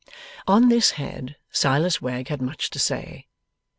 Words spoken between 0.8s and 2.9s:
head, Silas Wegg had much to